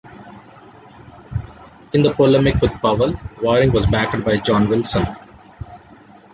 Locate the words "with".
2.59-2.71